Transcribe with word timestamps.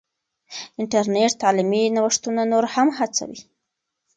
انټرنیټ 0.79 1.31
تعلیمي 1.41 1.83
نوښتونه 1.95 2.41
نور 2.51 2.65
هم 2.73 2.87
هڅوي. 2.97 3.39